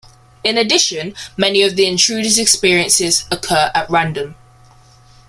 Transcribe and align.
In 0.43 0.57
addition, 0.57 1.13
many 1.37 1.61
of 1.61 1.75
the 1.75 1.85
intruders' 1.85 2.39
appearances 2.39 3.25
occur 3.29 3.69
at 3.75 3.87
random. 3.87 4.33